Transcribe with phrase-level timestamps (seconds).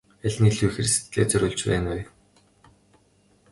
[0.25, 2.01] Аль нь илүү ихээр сэтгэлээ зориулж байна вэ?